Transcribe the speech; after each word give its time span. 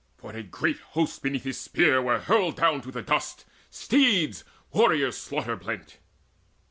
For 0.17 0.31
a 0.35 0.41
great 0.41 0.79
host 0.79 1.21
beneath 1.21 1.43
his 1.43 1.59
spear 1.59 2.01
were 2.01 2.17
hurled 2.17 2.55
Down 2.55 2.81
to 2.81 2.91
the 2.91 3.03
dust, 3.03 3.45
steeds, 3.69 4.43
warriors 4.71 5.15
slaughter 5.19 5.55
blent. 5.55 5.99